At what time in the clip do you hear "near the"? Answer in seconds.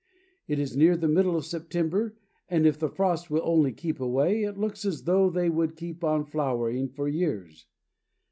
0.75-1.07